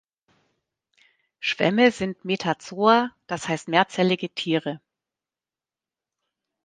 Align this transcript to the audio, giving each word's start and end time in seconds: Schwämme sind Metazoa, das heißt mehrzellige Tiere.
Schwämme 1.39 1.91
sind 1.91 2.25
Metazoa, 2.25 3.11
das 3.27 3.47
heißt 3.47 3.67
mehrzellige 3.67 4.33
Tiere. 4.33 4.81